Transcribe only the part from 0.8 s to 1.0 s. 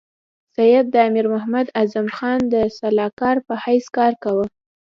د